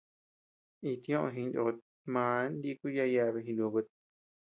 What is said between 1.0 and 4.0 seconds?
ñoʼö jiknot màa niku yaʼa yeabea jinukut.